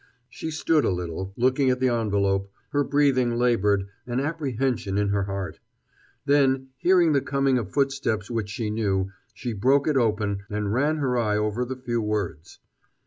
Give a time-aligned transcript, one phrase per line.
[0.31, 5.25] She stood a little, looking at the envelope, her breathing labored, an apprehension in her
[5.25, 5.59] heart.
[6.25, 10.97] Then, hearing the coming of footsteps which she knew, she broke it open, and ran
[10.97, 12.59] her eye over the few words.